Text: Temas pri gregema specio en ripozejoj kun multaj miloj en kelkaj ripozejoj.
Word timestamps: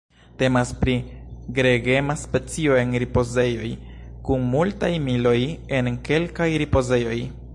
Temas 0.41 0.69
pri 0.83 0.93
gregema 1.57 2.15
specio 2.21 2.79
en 2.85 2.95
ripozejoj 3.03 3.69
kun 4.29 4.49
multaj 4.55 4.91
miloj 5.05 5.37
en 5.81 5.93
kelkaj 6.09 6.51
ripozejoj. 6.65 7.19